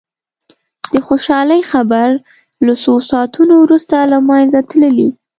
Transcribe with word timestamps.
د 0.93 0.95
خوشالي 1.07 1.61
خبر 1.71 2.09
له 2.65 2.73
څو 2.83 2.93
ساعتونو 3.09 3.53
وروسته 3.59 3.95
له 4.11 4.19
منځه 4.29 4.59
تللي. 4.71 5.09